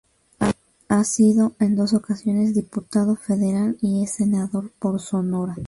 Ha 0.89 1.03
sido 1.03 1.51
en 1.59 1.75
dos 1.75 1.93
ocasiones 1.93 2.55
Diputado 2.55 3.15
Federal 3.15 3.77
y 3.83 4.03
es 4.03 4.13
Senador 4.15 4.71
por 4.79 4.99
Sonora. 4.99 5.55